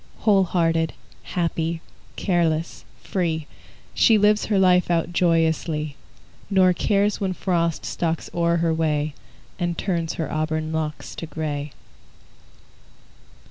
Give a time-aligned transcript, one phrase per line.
[0.21, 1.79] Whole hearted, happy,
[2.15, 3.45] careless, free,
[3.93, 5.95] She lives her life out joyously,
[6.49, 9.13] Nor cares when Frost stalks o'er her way
[9.59, 11.73] And turns her auburn locks to gray.